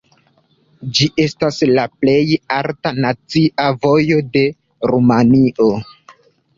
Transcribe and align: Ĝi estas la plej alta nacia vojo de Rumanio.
Ĝi 0.99 1.07
estas 1.23 1.59
la 1.73 1.83
plej 1.99 2.17
alta 2.57 2.95
nacia 3.05 3.69
vojo 3.87 4.21
de 4.35 4.47
Rumanio. 4.95 5.75